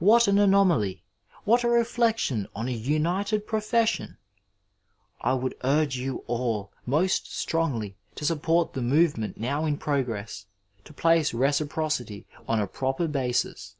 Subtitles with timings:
[0.00, 1.04] What an anomaly!
[1.44, 4.16] What a reflection on a united pro fession!
[5.20, 10.46] I would urge you all most strongjly to support the movement now in progress
[10.82, 13.76] to place reciprocity cm a proper basis.